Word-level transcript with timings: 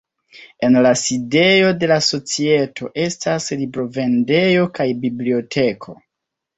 En 0.67 0.77
la 0.85 0.93
sidejo 1.01 1.69
de 1.83 1.91
la 1.93 1.99
societo 2.07 2.91
estas 3.05 3.49
librovendejo 3.63 4.69
kaj 4.81 4.93
biblioteko. 5.07 6.01